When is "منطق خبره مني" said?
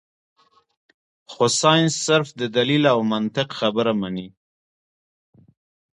3.11-4.27